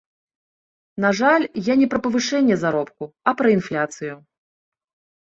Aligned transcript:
На 1.05 1.11
жаль, 1.19 1.45
я 1.71 1.77
не 1.83 1.87
пра 1.93 2.03
павышэнне 2.07 2.59
заробку, 2.65 3.03
а 3.29 3.37
пра 3.41 3.47
інфляцыю. 3.61 4.15